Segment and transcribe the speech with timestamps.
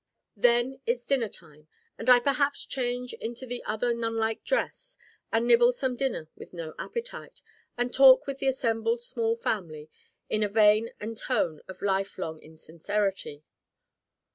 [0.35, 4.97] Then it's dinnertime and I perhaps change into the other nunlike dress,
[5.31, 7.43] and nibble some dinner with no appetite,
[7.77, 9.91] and talk with the assembled small family
[10.27, 13.43] in a vein and tone of life long insincerity.